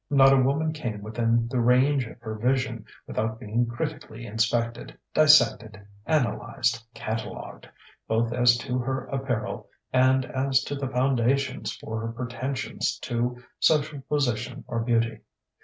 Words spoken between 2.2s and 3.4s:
her vision without